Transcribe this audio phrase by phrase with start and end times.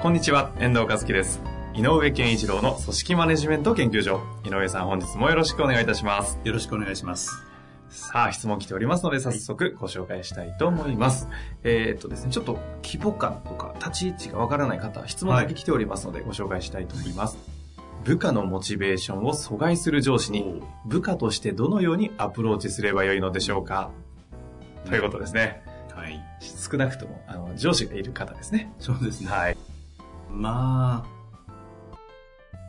[0.00, 1.40] こんにちは、遠藤和樹です。
[1.74, 4.20] 井上健一郎の組織マネジメント研究所。
[4.44, 6.38] 井上さん、本日もよろしくお願いいたします。
[6.44, 7.44] よろしくお願いします。
[7.90, 11.28] さあ、質問来ておりますので、早速ご紹介したいと思います。
[11.64, 17.36] えーっとですね、ちょっと規模感とか立ち位置がわからない方、質問だけ来ておりますので、ご紹介したいと思います。
[18.04, 23.90] 部下のモチベーションを阻害する上司に、部下としてどのようにアプローチすればよいのでしょうか
[24.86, 25.60] ということですね。
[25.92, 26.22] はい。
[26.40, 28.72] 少なくとも、あの、上司がいる方ですね。
[28.78, 29.28] そうですね。
[29.28, 29.56] はい。
[30.38, 31.98] まあ、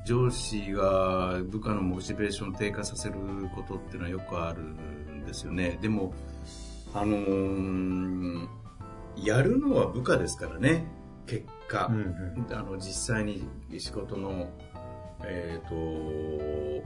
[0.05, 3.15] 上司が部下のモチベーションを低下させる
[3.53, 5.77] ことっていうのはよくあるんですよね。
[5.79, 6.13] でも、
[6.93, 8.47] あのー
[9.23, 10.85] やるのは部下ですからね、
[11.27, 11.87] 結果。
[11.87, 13.45] うんあの実際に
[13.77, 14.47] 仕事の、
[15.23, 15.75] えー、と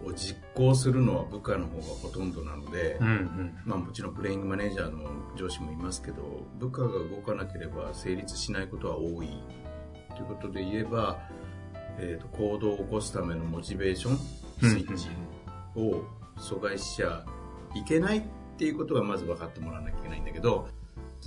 [0.09, 3.07] を実行するのは部下の方がほとんどなので、うん。
[3.07, 9.29] うんまあ、もちろんプレイングマネージャーの上司もいますけど部下が動かなければ成立しないことは多い
[10.15, 11.19] ということで言えば、
[11.97, 15.09] えー、と行動を起こすためのモチベーションスイッチ
[15.75, 16.03] を
[16.37, 17.25] 阻害しちゃ
[17.75, 18.23] いけないっ
[18.57, 20.67] ていうことはまず分かってもらわなきゃいけないんだけど、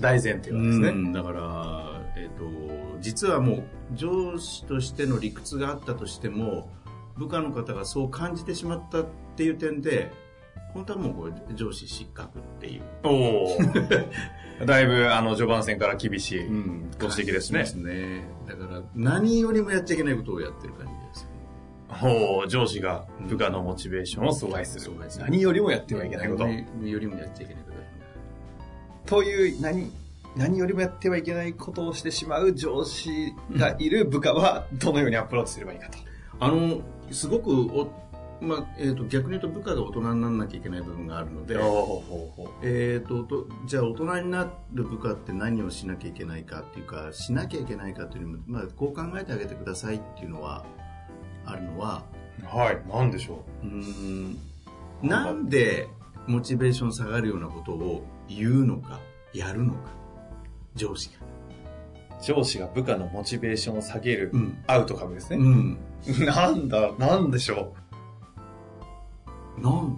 [0.00, 0.88] 大前提はですね。
[0.88, 6.70] うんだから、えー、と実はもう上司としての理屈があったとしても
[7.16, 9.06] 部下の方がそう感じてしまったっ
[9.36, 10.12] ていう点で
[10.76, 13.08] 本当はもうこれ上司失格っていう、お
[13.44, 13.58] お。
[14.66, 16.42] だいぶ、あの、序盤戦から厳しい。
[16.42, 21.28] んご指摘ですね感じねだから何よりもやっちゃいけないことをやってる感じです
[21.88, 24.92] ほう、上司が部下のモチベーションを阻害する。
[24.92, 26.46] 阻害する何よりもやってはいけないこと。
[26.46, 27.70] 何よりもやっちゃいけないこ
[29.06, 29.90] とという、何、
[30.36, 35.98] 何よりもやってはいけないことをしてしまう上司がいる部下は、どのようにアプローチすればいいかと。
[36.38, 37.90] あのすごくお、
[38.40, 41.54] まあえー、と逆に言うと部下が大人にならなきゃいけない部分があるので、
[42.62, 50.64] えー、ととじゃあ大人になる部下って何をしなきゃいけないかっていうかしなきゃいけないかっていうのも、まあ、こう考えてあげてくださいっていうのは
[51.44, 52.04] あるのは
[52.42, 52.46] う。
[52.56, 53.66] はい、なんでしょう？
[53.66, 54.38] ーん
[55.02, 55.88] なんで
[56.26, 59.00] モチベーション下がるようなことを言うのか
[59.32, 59.90] やるのか
[60.74, 61.14] 上司が。
[61.24, 62.22] う。
[62.22, 65.36] 上司が部下のモチベーションを下げるうんアウトカムですね。
[65.36, 65.78] うん、
[66.26, 67.74] なんだ、なんでしょ
[69.62, 69.72] なん？
[69.74, 69.96] う。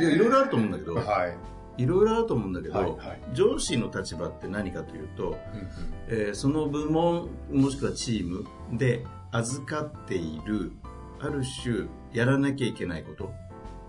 [0.00, 1.36] えいやいろいろあると思うんだけど、はい。
[1.82, 5.36] いろいろあると思うんだけど、はいはい上司の立場って何かというと、うん
[6.08, 10.72] えーその部門もしくはチームで預かっている
[11.18, 13.32] ある種やらなきゃいけないこと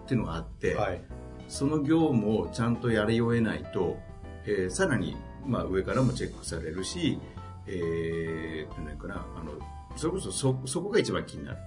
[0.06, 1.02] っていうのがあって、うんはい。
[1.50, 3.98] その業務をちゃんとやり終えないと、
[4.46, 7.20] えーさらに、まあ、上からもチェックされるし、
[7.68, 9.52] えー、なんかなあの
[9.98, 11.58] それこそそそこが一番気になる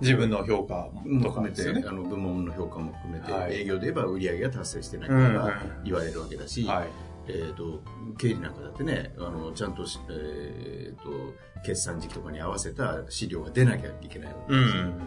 [0.00, 1.84] 自分の評価も含めて、ね。
[1.86, 6.88] あの部門の評価も含めて、はい営業で言えば売り上げが達成してないか言われるわけだし、はい。
[7.28, 7.82] えー、と
[8.18, 14.98] 経理なんかだってねあのちゃんとし、えー、と決算時期とかに合わせた資料が出なきゃいけないわけうですよ、ん。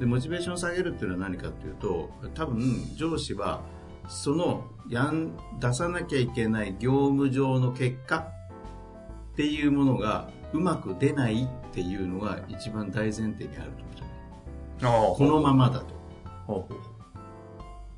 [0.00, 3.60] でモチベーションを下げるっていうのは何かっていうと多分上司は
[4.08, 8.18] そのやん出さなきゃいけない業務上の結果
[9.32, 13.87] っていうものがうまく出ないっていうのが一番大前提にあると
[14.80, 15.86] ここのままだと、
[16.46, 16.68] ほ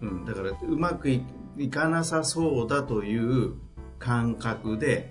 [0.01, 1.23] うん、だからうまくい
[1.59, 3.55] いかなさそうだという
[3.99, 5.11] 感覚で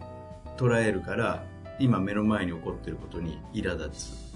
[0.57, 1.43] 捉えるから
[1.79, 4.29] 今目の前に起こってることに苛立つ。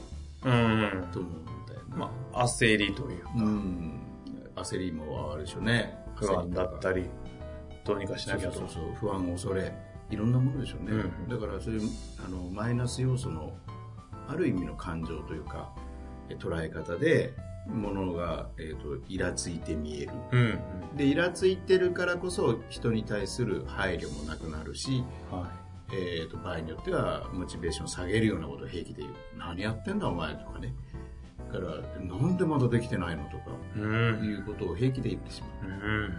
[0.45, 1.07] うん。
[1.11, 3.99] と思うんだよね、まあ、焦りというか、うん、
[4.55, 5.97] 焦りもあるでしょうね。
[6.15, 7.09] 不安だったり、
[7.83, 8.59] どうにかしなきゃと。
[8.59, 8.93] そうそうそう。
[8.99, 9.73] 不安恐れ
[10.09, 11.29] いろんなものでしょうね、うん。
[11.29, 11.81] だからそういう
[12.25, 13.53] あのマイナス要素の
[14.27, 15.82] ある意味の感情というかえ
[16.39, 17.33] 捉え方で
[17.67, 20.59] ものが、えー、とイラついて見えるうん。
[20.97, 25.49] でイラついてるからこそ人に対する配慮もなくなるし、は
[25.91, 30.73] えー、と場合によってはモチベーションを下げるようなことを平気で言う何やってんだお前とかね
[31.51, 33.79] だからなんでまだできてないのとかい。
[33.79, 34.25] うん。
[34.25, 36.13] いうことを平気で言ってしまううん。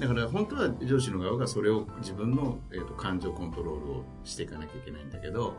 [0.00, 5.54] だから本当は上司の側がそれを自分の、えー、と感情コントロールをしていかなきゃいけないんだけど、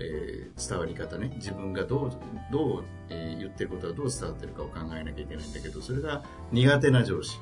[0.00, 1.32] えー伝わり方ね。
[1.36, 2.10] 自分がどう
[2.52, 7.38] どう、えー言ってることがどう伝わってるかを考えなきゃいけないんだけどそれが苦手な上司。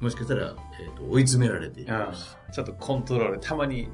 [0.00, 1.92] もしかしたら、えー、と追い詰められている。
[2.52, 3.88] ちょっとコントロール、たまに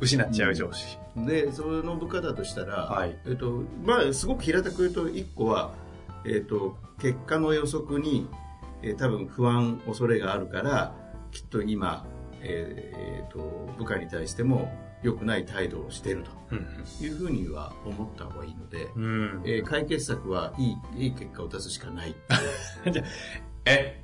[0.00, 0.98] 失っちゃう上司。
[1.16, 3.16] で、その部下だとしたら、はい。
[3.24, 5.72] えっと、まあ、すごく平たく言うと、一個は、
[6.26, 8.26] えっと、結果の予測に、
[8.82, 10.92] えー多分不安、恐れがあるから、
[11.30, 12.04] きっと今、
[12.42, 14.72] えーえーと、部下に対しても
[15.04, 16.58] 良くない態度をしているうん
[16.98, 19.42] というふうには思った方がいいので、うん。
[19.44, 22.14] えー解決策はいい、いい結果を出すしかない
[23.66, 24.02] え、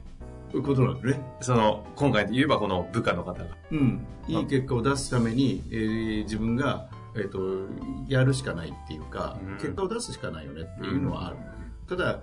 [0.50, 1.20] ということなんだね。
[1.40, 3.46] その、今回で言えばこの部下の方が。
[3.70, 4.06] うん。
[4.28, 7.38] いい結果を出すために、えー自分が、えっ、と、
[8.06, 11.36] やるしかないっていうか、うん結果を出すしかないよねっていうのはある。
[11.88, 12.20] ただ、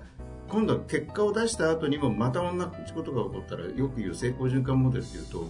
[0.49, 2.51] 今度は結果を出した後にもまた同
[2.85, 5.49] じことが起こったら、よく言う成功循環モデルっていうと、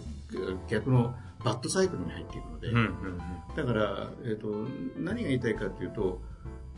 [0.69, 1.13] 逆の
[1.47, 3.21] バッドサイクルに入っていくので、うんうん
[3.55, 4.67] だから、えっ、と、
[4.97, 6.21] 何が言いたいかっていうと、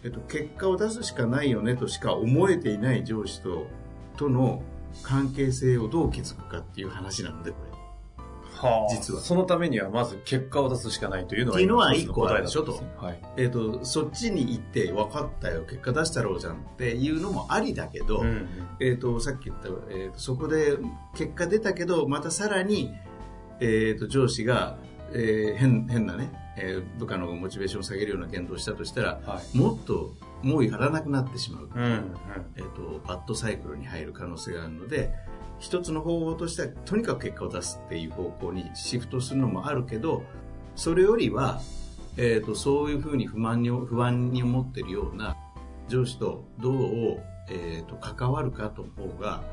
[0.01, 3.67] えっ、と、結果を出すしかないよねとしか思えていない上司と、
[4.15, 4.63] との
[5.03, 7.69] 関係性をどう築くかっていう話なので、これ。
[8.59, 9.19] はあ、実は。
[9.19, 13.19] そのためにはまず結果を出すしかないというのはっていうのは今一つの答えだったんです一ねはい。
[13.37, 18.47] えっ、と、そっちに行って分かったよ、結果出したろうじゃんっていうのもありだけど、うん
[18.79, 20.77] えっ、と、さっき言った、えーと、そこで
[21.15, 22.93] 結果出たけど、またさらに、
[23.61, 24.77] えっ、と、上司が、
[25.13, 29.57] えー変、変なね、えー部下のモチベーションを下げるような言動をしたとしたら、はい。
[29.57, 31.69] もっともうやらなくなってしまう。
[31.73, 32.15] うんうん。
[32.55, 35.13] えっ、と、バッドサイクルに入る可能性があるので、
[35.59, 40.23] 一つの方法としては、とにかく結果を出すっていう方向にシフトするのもあるけど、
[40.75, 41.59] それよりは、
[42.17, 45.35] えっ、と、そういうふうに不満に、不安に思ってるような
[45.87, 49.43] 上司とどう、えっ、と、関わるかと方が、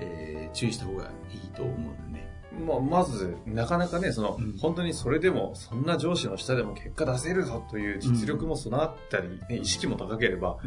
[0.00, 2.31] えー注意した方がいいと思うね。
[2.66, 4.56] まあ、まず、なかなかね、その、うん。
[4.58, 10.58] 本当にそれでも、そんな上司の下でも結果出せるぞという実力も備わったり、ね、意識も高ければ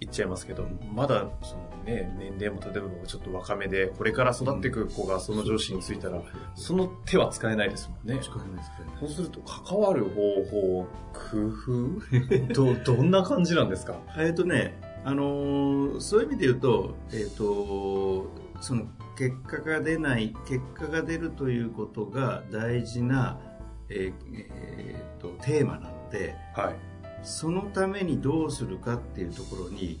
[0.00, 6.20] いっちゃいますけど、まだ、そのね、年齢も例えばちょっと若めで、これから育っていく子がその上司についたら、
[6.54, 8.20] その手は使えないですもんね。
[8.22, 12.52] 近くないですかねそうすると、関わる方法、工夫？
[12.52, 13.96] ど、どんな感じなんですか？
[14.18, 18.26] えっ、とね、あのーそういう意味で言うと、えっ、と、
[18.60, 18.86] その
[19.18, 23.40] 結果が出ない、結果が出るということが大事な、
[23.88, 26.76] えーえーとテーマなので、はい。
[27.24, 29.98] そのためにどうするかっていうところに、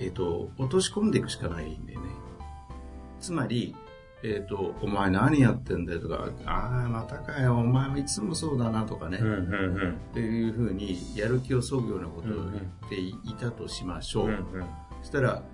[0.00, 2.06] えっ、と、落とし込んでいくしかないんだよね。
[3.20, 3.76] つまり、
[4.24, 9.18] えっ、と、お前何やってんだよとか、ああ、またかよ、お前はいつもそうだなとかね。
[9.18, 9.92] うんうんうん。
[9.92, 14.26] っていうふうにやる気をそぐようなことを言っていたとしましょう。
[14.26, 14.64] うんうん
[15.00, 15.44] そしたら、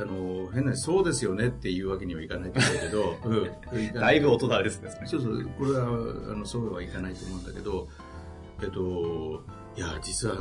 [0.00, 3.16] あの、変な、そうですよねっていうわけにはいかないと思うけど、
[3.74, 5.88] うん だいぶ大人ですね、そうそう、これは、あ
[6.36, 7.88] の、そうはいかないと思うんだけど、
[8.62, 9.42] えっと、
[9.76, 10.36] いや、実は、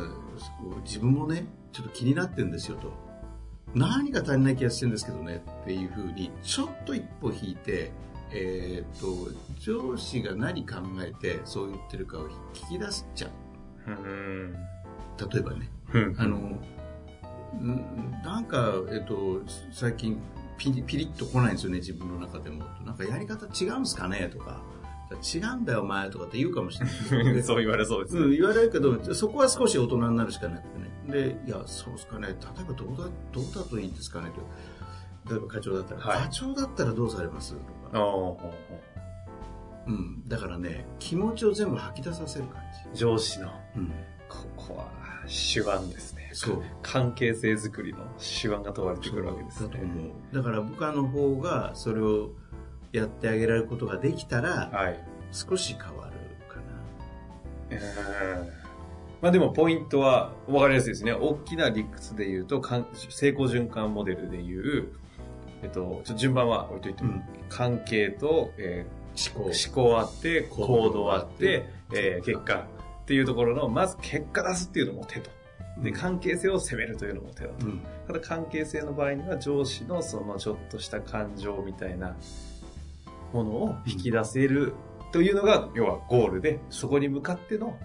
[0.83, 2.91] 自分もね、ちょっと気になってんですよと。
[3.75, 7.91] 何が足りない気がしてるんですけどねっていうふうに、ちょっと一歩引いて、
[8.31, 13.91] えーっと、上司が何考えてそう言ってるかを聞き出しちゃう。
[13.91, 14.53] うん。
[14.53, 15.69] 例えばね。
[15.93, 16.59] うんあの、ん
[18.23, 19.41] なんか、えっと、
[19.71, 20.19] 最近
[20.57, 22.63] ピリピリッと来ないんですよね、自分の中でも。
[22.85, 24.61] なんかやり方違うんすかねとか、
[25.33, 27.43] 違うんだよ、お前とかって言うかもしれない。
[27.43, 28.37] そう言われそうですうん、ね。
[28.37, 30.87] 言われるけど、そこは少し大人になるしかなくてね。
[31.09, 32.27] で、いや、そうですかね。
[32.27, 32.35] 例え
[32.67, 34.31] ばどうだ、どうだといいんですかね
[35.25, 35.31] と。
[35.31, 37.53] 例えば課長だったら、はい課長だったらどうされます？
[37.53, 37.63] とか。
[37.93, 38.35] ああ
[39.87, 40.27] うん。
[40.27, 42.61] だからね、気持ちを全部吐き出させる感
[42.93, 43.79] 上司の、じ。
[43.81, 43.91] うん。
[44.27, 44.91] ここは
[45.27, 46.16] 手腕ですね。
[46.37, 46.63] そう。
[46.83, 49.79] 関係性づくりの手腕が問われてくるわけですね。
[50.31, 52.29] だから部下の方がそれを
[52.91, 54.99] やってあげられることができたら、はい。
[55.31, 56.13] 少し変わる
[56.47, 56.59] か
[57.79, 58.41] な。
[58.41, 58.47] うん
[59.19, 61.11] まあでもポイントは分かりやすいですね。
[61.11, 62.61] 大きな理屈で言うと、
[63.09, 64.89] 成功循環モデルで言う、
[65.63, 68.85] えっと、ちょ順番は置いといても、うん関係と、え
[69.33, 69.49] 思考。
[69.49, 72.67] ー思考あって、行動あって、えー結果
[73.01, 75.31] っていうところの、まず結果出すっていうのも手と。
[75.81, 77.65] で、関係性を攻めるというのも手だと。
[77.65, 77.81] うん。
[78.07, 82.15] ただ関係性の場合には上司のそのちょっとした感情みたいな
[83.33, 84.73] ものを引き出せる
[85.11, 87.77] というのが、要はゴールで、そこに向かっての、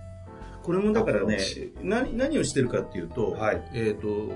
[0.63, 1.39] これもだからね
[1.83, 4.33] 何、何をしてるかっていうと、はいえっ、と、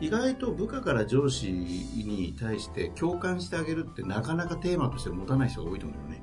[0.00, 6.22] 意外と部下から上司に対して共感してあげるってなかなかテーマとして持たない人が多いと思うよね。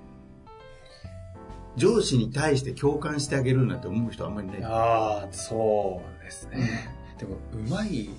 [1.77, 4.63] 上司に対して共感してあげるなんて思う人あんまりいない。
[4.65, 6.89] ああ、そうですね。
[7.17, 8.09] でも、うまい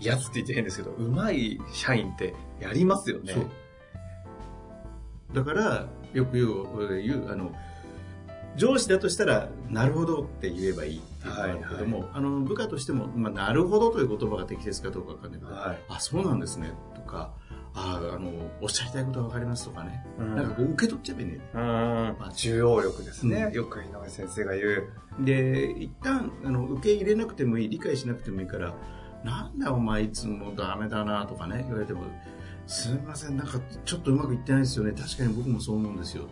[0.00, 3.32] やつって言って変ですけど、うまい社員ってやりますよね。
[3.32, 3.46] そう。
[5.32, 7.52] だから、よく言う、言う、あの、
[8.56, 15.78] 上司だとしたら、なるほどって言えばいいっていうのがあるけども、あの、部下としても、まあ、なるほどという言葉が適切かどうかわかんないけど、はい。
[15.88, 17.32] あ、そうなんですね、とか、
[17.78, 20.04] ああ、あの、おっしゃりたいことはわかりますとかね。
[20.18, 21.40] うんなんかこう受け取っちゃえばいいね。
[21.54, 21.60] うん。
[21.60, 23.44] まあ、重要力ですね。
[23.44, 24.88] うんよく井上先生が言う。
[25.20, 28.74] で、一旦、あの、受け入れなくてもいい、理解しなくてもいいから、
[29.24, 32.02] なんだお前いつもダメだなとかね、言われても、
[32.66, 34.92] すみません、なんかちょっとうまくいってないですよね。
[34.92, 36.24] 確かに僕もそう思うんですよ。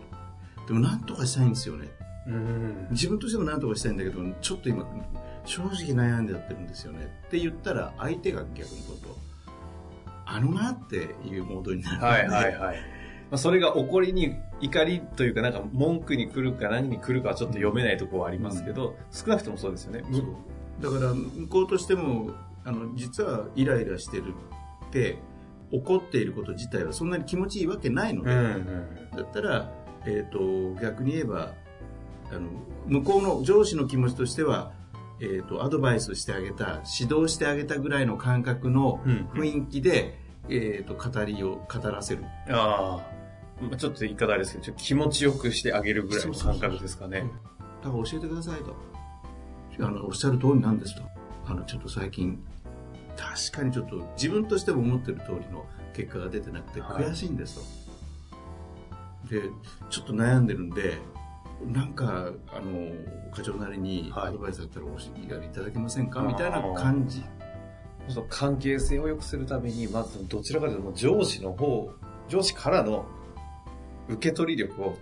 [0.67, 1.87] でもなんとかしたいんですよね。
[2.27, 2.87] うん。
[2.91, 4.85] 自分としてもなんとかしたいんだけど、ちょっと今、
[5.45, 7.21] 正直悩んでやってるんですよね。
[7.27, 9.17] って言ったら、相手が逆に今度、
[10.29, 12.01] あのなっていうモードになる。
[12.03, 12.77] はいはいはい。
[13.29, 20.03] まあ、それが怒りに、怒りというか、なんか文句に来るか何に来るかはちょっと読めないところはありますけど、少なくともそうですよね。
[20.81, 22.31] だから向こうとしても
[22.63, 24.33] あの実はイライラしてる
[24.87, 25.17] って
[25.71, 29.17] 怒っていること自体はそんなに気持ちいいわけないので、うんうん。
[29.17, 29.71] だったら、
[30.05, 31.53] えー、と逆に言えば
[32.31, 32.49] あの
[32.85, 34.71] 向こうの上司の気持ちとしては、
[35.19, 40.19] えー、とアドバイスしてあげた指導してあげたぐらいの感覚のうん雰囲気で、
[40.49, 43.17] えー、と語りを語らせるああ。
[43.61, 47.29] まあちょっと言い方あれですけど、ちょっと気持ちよくしてあげるぐらいの感覚ですかね。
[47.83, 48.75] だから教えてくださいと。
[49.79, 51.03] あの、おっしゃる通りなんですと。
[51.47, 52.43] あの、ちょっと最近、
[53.15, 57.87] 確かにちょっと自分としても思ってる通りの結果が出てなくてはい悔しいんです
[59.25, 59.29] と。
[59.29, 59.41] で、
[59.89, 60.97] ちょっと悩んでるんで、
[61.65, 62.91] なんか、あの、
[63.31, 64.27] 課長なりにはい。
[64.29, 66.21] アドバイスだったらおしやりいただけませんか？
[66.21, 67.23] みたいな感じ。
[68.09, 71.91] その関係性を良くするために、まずどちらかというと上司の方、
[72.29, 73.05] 上司からの
[74.07, 74.97] 受け取り力を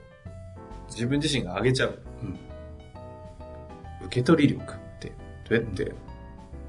[0.89, 1.99] 自分自身が上げちゃう。
[2.23, 2.39] うん。
[4.05, 5.09] 受け取り力って、
[5.49, 5.93] どうやって、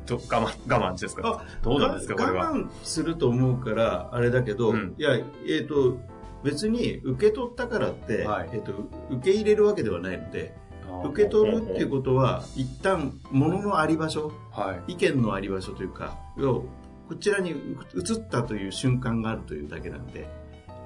[0.07, 1.45] ど我慢、我慢ですか？
[1.63, 2.51] どうなんですか、これは？
[2.51, 4.95] 我慢すると思うから、あれだけど、うん。
[4.99, 5.99] いや、えっ、と、
[6.43, 8.73] 別に受け取ったからって、はいえっ、と、
[9.11, 10.55] 受け入れるわけではないので、
[11.05, 14.61] 受け取るっていうことは、一旦、物のあり場所、と。
[14.61, 14.93] はい。
[14.93, 16.65] 意見のあり場所というか、を
[17.09, 20.29] こちらに移ったという瞬間があるというだけなんで、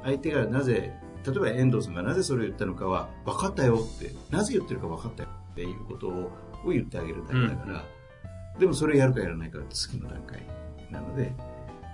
[0.05, 0.93] 相手がなぜ、
[1.27, 6.31] 例えば遠藤さんがなぜそれを言ったのかは、分かったよって、なぜ言ってるか分かったよっていうことを
[6.65, 7.85] を言ってあげるだけだから、
[8.59, 10.43] でもそれをやるかやらないかは次の段階
[10.91, 11.33] なので、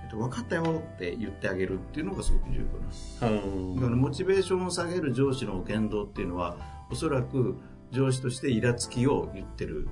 [0.06, 3.30] えっと、分かったよって言ってあげるっていうのがすごく重要かな。
[3.32, 6.56] うんだからモチベーションを下げる上司の言動っていうのは、
[6.90, 7.56] おそらく
[7.90, 9.88] 上司としてイラつきを言ってる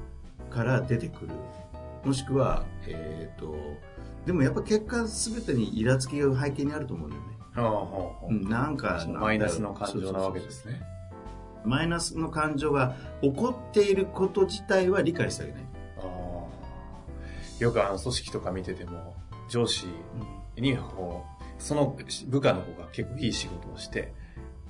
[0.50, 1.32] から出てくる。
[2.04, 3.56] もしくは、えっ、と、
[4.26, 7.28] でもやっぱ結果全てにイラつきが背景にあると思うんだよね。
[7.54, 10.80] はあはあはあうんなんかマイナスの感情なわけですね。
[11.64, 15.62] マイナスの感情が起こっていること自体は理解してあげない。
[17.58, 19.14] よくあの組織とか見てても、
[19.48, 19.86] 上司
[20.56, 21.96] にこう、その
[22.28, 24.12] 部下の子が結構いい仕事をして、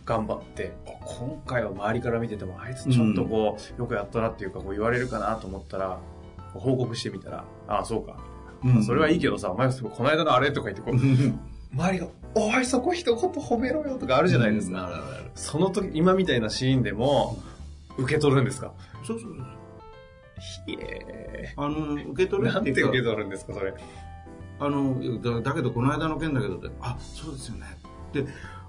[0.04, 5.98] 頑張って、あ今回は周りから見てても、あいつちょっとこう、よくやったなっていうか、こう言われるかなと思ったら、
[6.52, 8.16] 報告してみたら、ああ、そうか。
[8.64, 14.90] うんそれはいいけどさ、お前この間のあれとか言って、こう、周りが、おい、そこ一言褒めろよとかあるじゃないですか。
[14.90, 17.38] うんその時、今みたいなシーンでも、
[17.98, 18.72] 受け取るんですか？
[19.04, 19.46] そうそうそう。
[20.66, 22.46] ひえあの、受け取ー。
[22.46, 23.74] るなんて受け取るんですか、それ。
[24.60, 27.66] あのだだけどこの間の件だけどってあそうですよね
[28.12, 28.24] で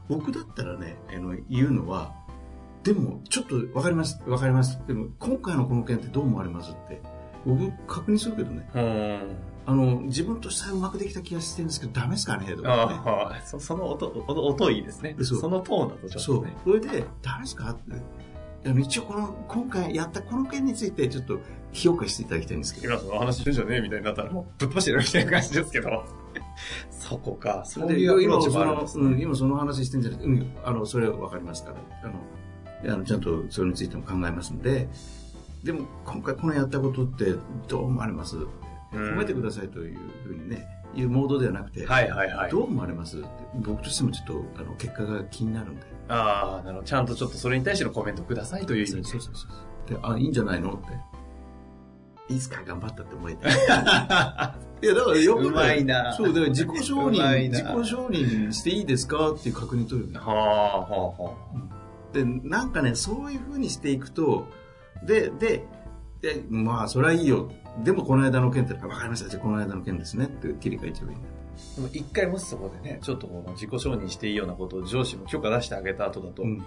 [0.10, 2.14] 僕だったらねあの言うのは
[2.84, 7.02] でもちょっと分かります分かりますでも今回のこの件ってどう思われますって
[7.46, 9.36] 僕確認するけどねうん。
[9.68, 15.16] あの自分としてはうまくできた気がしてるんですけどダメですかねとかねああ、そその音、音、音いいですね。
[15.22, 16.56] そうそのトーンだとちょっそうとね。
[16.64, 21.40] それでダメですかって一応この今回やったこの件についてちょっと
[21.76, 26.04] 評価していただきたいんですけど今その話してるじゃねえみたいになったらもうぶっ飛ばしてるみたいな感じですけど。
[26.90, 27.64] そこか。
[27.66, 29.24] そそういう今その、うん、ね。
[29.24, 34.88] 今その話してんじゃなくて、うん、あの、それはわかりますから、あの、あのちゃんとそれについても考えますので、
[35.64, 37.36] でも今回このやったことって
[37.68, 38.38] どう思われます？
[38.38, 38.48] うん
[38.94, 42.60] 褒めてくださいというふうにね、いうモードではなくて、はいはいはいど。
[42.60, 43.22] う思われます？
[43.56, 45.82] 僕としてもちょっとあの結果が気になるんで。
[46.08, 46.88] ああ、なるほど。
[46.88, 49.04] ちゃんとちょっとそれに対してのコメントくださいという意味で。
[49.04, 49.90] そうそうそう。
[49.90, 50.74] で、あ、いいんじゃないの？
[50.74, 50.88] って。
[52.28, 53.48] いいっすか頑張ったって思えて。
[54.82, 60.20] いや、だからよくうまいなそう、だから自己承認、な自己承認していいですかっていう確認取るよね。
[60.20, 61.34] はあ、はあ、は
[62.14, 64.48] で、なんかね、そういう風にしていくと、
[65.06, 65.66] で、で、
[66.22, 67.52] で、まあ、それはいいよ。
[67.84, 69.30] でも、この間の件って、あわかりました。
[69.30, 70.26] じゃあ、この間の件ですね。
[70.26, 71.28] って切り替えちゃえばいいんだ。
[71.28, 71.76] あ。
[71.76, 76.64] でも一回もしそこでね、ちょっとこう自己承認していいようなことを上司も許可出してあげた後だと、うん。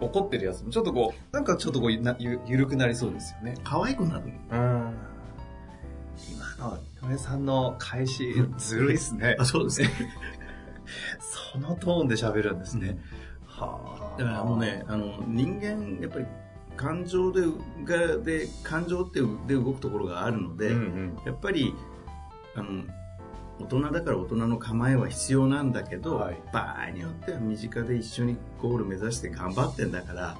[0.00, 3.54] 怒ってるやつもちょっとこう、なんかちょっとこうなゆゆるくなりそうですよね。
[3.64, 4.32] 可愛くなるの。
[4.50, 4.94] うん。
[6.30, 9.44] 今の井上さんの返し、ずるいっすね あ、。
[9.44, 9.90] そうですね。
[11.52, 12.98] そのトーンで喋るんですね。
[13.46, 14.18] はあ。
[14.18, 16.26] だからもうね、あの、人間、やっぱり、
[16.76, 17.42] 感情で、
[17.84, 21.18] が、で、感情ってで動くところがあるので、うんうん。
[21.24, 21.74] やっぱり、
[22.56, 22.84] あの、
[23.60, 30.36] 大人だから大人の構えは必要なんだけど、はい場合によっては身近で一緒にゴール目指して頑張ってんだから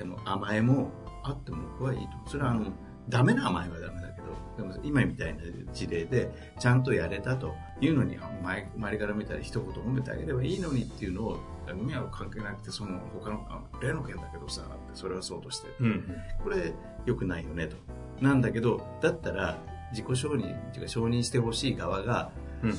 [0.00, 0.90] あの甘えも
[1.22, 2.66] あっても僕はいいとそれはあの
[3.08, 11.38] ダメな甘えはダメだけどでも今みたいな事例でちゃんとやれたというのに前周りから見たら一言褒めてあげればいいのにっていうのを
[11.70, 14.62] 海は関係なくてその他のあ例の件だけどさ
[14.94, 16.16] それはそうとしてうん。
[16.42, 16.72] これ
[17.06, 17.76] 良くないよねと。
[18.20, 19.58] なんだけど、だったら
[19.92, 22.30] 自己承認っていうか承認してほしい側が、
[22.62, 22.70] うん。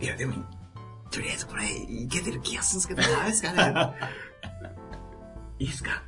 [0.00, 0.34] いやでも、
[1.10, 3.94] とりあえずこれいけてる気がするんですけど、ダメですかね？
[5.58, 6.02] いいですか？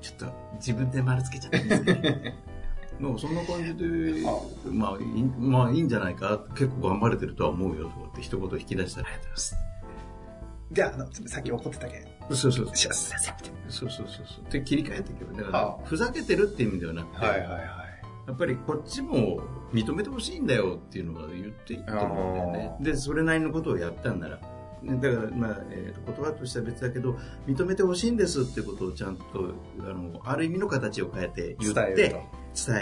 [0.00, 1.92] ちょっと自分で丸つけちゃっていいですか
[3.00, 4.22] もうそんな感じで、
[4.70, 6.44] まあいい、まあいいんじゃないか？
[6.54, 9.56] 結構頑張れてるとは思うよとかって一言引き出したらありがとうございます。
[10.72, 12.02] で、あの、さっき怒ってたけん。
[12.34, 12.76] そうそうそう。
[12.76, 13.10] します。
[13.10, 14.50] 先そうそうそうそう。
[14.50, 15.32] で、切り替えていけば。
[15.34, 17.85] だからは、あふざけてるっていう意味ではなくて、はいはいはい。
[18.26, 19.40] やっぱりこっちも
[19.72, 22.76] 認めてほしいんだよっていうのは言っていいと思うんだよね。
[22.80, 24.38] で、それなりのことをやったんなら。
[24.84, 27.16] だから、まあ、えーと言葉としては別だけど、
[27.46, 29.24] 認めてほしいんですってことをちゃんと、
[29.80, 32.24] あの、ある意味の形を変えて言って、伝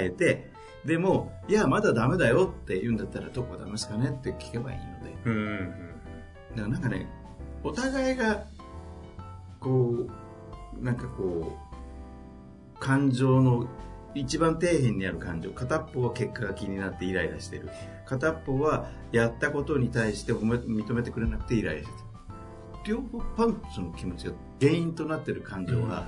[0.01, 0.51] えて、
[0.85, 5.17] でも、いや、まだダメだよって言うんだったら、どこがダメですかねって聞けばいいので。
[5.25, 5.95] うんうん
[6.55, 7.09] だからなんかね、
[7.65, 8.45] お互いが、
[9.59, 10.07] こ
[10.79, 11.59] う、なんかこ
[12.77, 13.67] う、感情の
[14.15, 17.69] 一番底辺にある感情、片っぽは結果が気になってイライラしてる。
[18.07, 21.99] 片っぽはやったことに対して認めてくれなくてイライラしてる。
[22.87, 26.07] 両方パンその気持ちが原因となってる感情が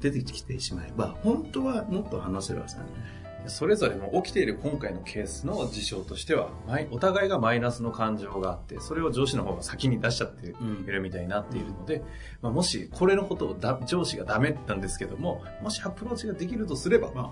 [0.00, 3.19] 出てきてしまえば、本当はもっと話せるはずなんだね。
[3.46, 6.50] それぞれの起きている今回のケースの事象としては、
[6.90, 10.52] お互いがマイナスの感情があって、それを上司の方が先に出しちゃってい
[10.86, 12.02] るみたいになっているので、
[12.42, 17.30] まあ、もしこれのことをだ上司がダメなんですけども、もしアプローチができるとすれば、まあ、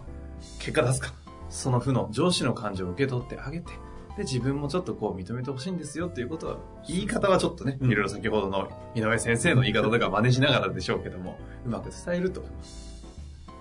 [0.58, 1.12] 結果出すか。
[1.50, 3.72] その負の上司の感情を受け取ってあげて、
[4.16, 12.42] で、自分もちょっとこう認めてほしいんですよっていうことは、言い方はちょっとね、うんいろいろ先ほどの井上先生の言い方とか真似しながらでしょうけども、うまく伝えると。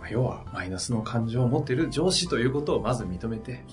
[0.07, 3.65] まあ要は、マイナスの感情を持っている上司ということをまず認めて、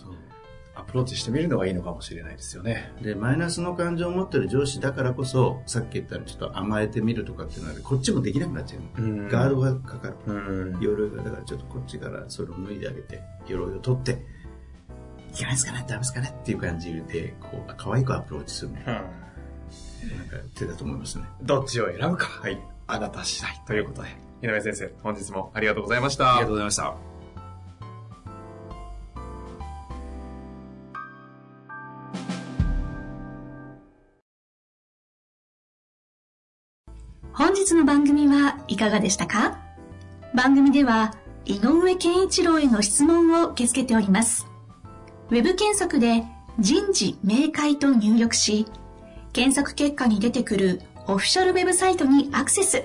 [0.75, 2.93] アプローチしてみるのがいいのかもしれないですよね。
[3.01, 9.09] で、マイナスの感情を持ってる上司だからこそ、さっき言ったちょっと甘えてみるとかっていうのは、こっちもできなくなっちゃうの。
[9.09, 10.17] うんガードがかかる。
[10.27, 10.81] うん。
[10.81, 14.27] 鎧が、だからちょっとこっちからそれを脱いであげて、鎧を取って、
[15.33, 15.85] いけないですかね？
[15.87, 16.35] ダメですかね？
[16.41, 18.77] っていう感じで、こう、可愛くアプローチするの。
[18.77, 19.05] なんか
[20.55, 21.25] 手だと思いますね。
[21.43, 22.27] どっちを選ぶか。
[22.27, 22.61] はい。
[22.87, 24.24] あなた次第ということで。
[24.43, 26.33] 井上先生、本日もありがとうございました。
[26.33, 26.95] ありがとうございました。
[37.33, 39.59] 本日の番組はいかがでしたか？
[40.35, 41.15] 番組では
[41.47, 44.47] 井上健一郎への質問を受け付けております。
[45.31, 46.23] ウェブ検索で
[46.61, 48.67] 人事明快と入力し、
[49.33, 52.85] 検索結果に出てくるオフィシャルウェブサイトにアクセス。